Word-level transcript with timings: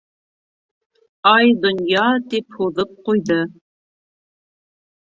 Ай, 1.33 1.51
донъя...- 1.67 2.07
тип 2.33 2.57
һуҙып 2.59 2.99
ҡуйҙы. 3.11 3.41